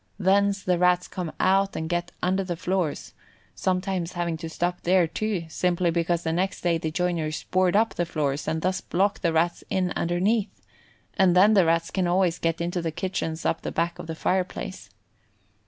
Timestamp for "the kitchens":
12.81-13.45